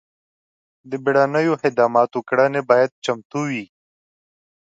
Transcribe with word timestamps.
د 0.89 0.91
بیړنیو 1.03 1.59
خدماتو 1.61 2.19
کړنې 2.29 2.61
باید 2.69 2.99
چمتو 3.05 3.41
وي. 3.51 3.65